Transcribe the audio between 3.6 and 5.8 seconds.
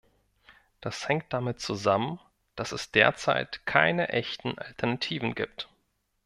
keine echten Alternativen gibt.